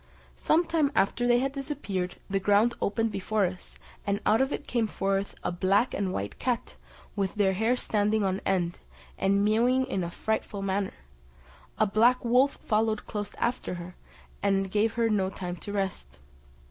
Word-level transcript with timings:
Some 0.39 0.65
time 0.65 0.91
after 0.95 1.27
they 1.27 1.37
had 1.37 1.51
disappeared, 1.51 2.15
the 2.27 2.39
ground 2.39 2.73
opened 2.81 3.11
before 3.11 3.45
us, 3.45 3.77
and 4.03 4.19
out 4.25 4.41
of 4.41 4.51
it 4.51 4.65
came 4.65 4.87
forth 4.87 5.35
a 5.43 5.51
black 5.51 5.93
and 5.93 6.11
white 6.11 6.39
cat, 6.39 6.75
with 7.15 7.35
her 7.35 7.53
hair 7.53 7.75
standing 7.75 8.23
on 8.23 8.41
end, 8.43 8.79
and 9.19 9.45
mewing 9.45 9.85
in 9.85 10.03
a 10.03 10.09
frightful 10.09 10.63
manner; 10.63 10.95
a 11.77 11.85
black 11.85 12.25
wolf 12.25 12.55
followed 12.63 13.05
close 13.05 13.35
after 13.35 13.75
her, 13.75 13.95
and 14.41 14.71
gave 14.71 14.93
her 14.93 15.07
no 15.07 15.29
time 15.29 15.55
to 15.57 15.71
rest. 15.71 16.17